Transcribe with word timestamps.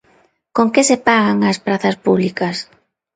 ¿Con 0.55 0.67
que 0.73 0.83
se 0.89 0.97
pagan 1.07 1.39
as 1.51 1.61
prazas 1.65 1.95
públicas? 2.05 2.57